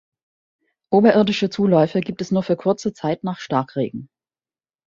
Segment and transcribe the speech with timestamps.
[0.89, 4.09] Oberirdische Zuläufe gibt es nur für kurze Zeit nach Starkregen.